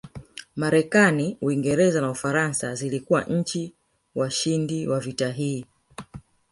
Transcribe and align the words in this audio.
Marekani 0.55 1.37
Uingereza 1.41 2.01
na 2.01 2.11
Ufaransa 2.11 2.75
zilikuwa 2.75 3.23
nchi 3.23 3.73
washindi 4.15 4.87
wa 4.87 4.99
vita 4.99 5.31
hii 5.31 5.65